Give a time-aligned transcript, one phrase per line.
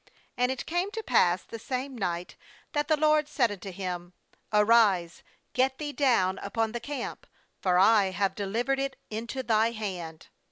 [0.35, 2.35] 9And it came to pass the s«tme night,
[2.71, 4.13] that the LORD said unto him:
[4.51, 5.21] 'Arise,
[5.53, 7.27] get thee down upon the camp;
[7.61, 10.29] for I have delivered it into thy hand.